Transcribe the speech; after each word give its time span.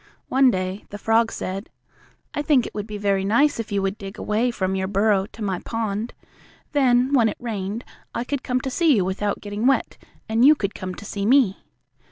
One 0.29 0.49
day 0.49 0.85
the 0.89 0.97
frog 0.97 1.31
said: 1.31 1.69
"I 2.33 2.41
think 2.41 2.65
it 2.65 2.73
would 2.73 2.87
be 2.87 2.97
very 2.97 3.23
nice 3.23 3.59
if 3.59 3.71
you 3.71 3.83
would 3.83 3.99
dig 3.99 4.17
a 4.17 4.23
way 4.23 4.49
from 4.49 4.73
your 4.73 4.87
burrow 4.87 5.27
to 5.27 5.43
my 5.43 5.59
pond. 5.59 6.15
Then, 6.71 7.13
when 7.13 7.29
it 7.29 7.37
rained, 7.39 7.83
I 8.15 8.23
could 8.23 8.41
come 8.41 8.61
to 8.61 8.71
see 8.71 8.95
you 8.95 9.05
without 9.05 9.41
getting 9.41 9.67
wet, 9.67 9.99
and 10.27 10.43
you 10.43 10.55
could 10.55 10.73
come 10.73 10.95
to 10.95 11.05
see 11.05 11.27
me." 11.27 11.59